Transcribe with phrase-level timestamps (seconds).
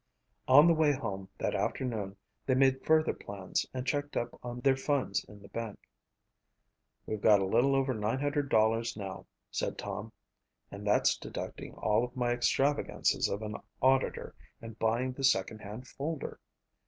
[0.47, 2.15] On the way home that afternoon
[2.47, 5.77] they made further plans and checked up on their funds in the bank.
[7.05, 10.11] "We've got a little over $900 right now," said Tom,
[10.71, 15.87] "and that's deducting all of my extravagances of an auditor and buying the second hand
[15.87, 16.39] folder.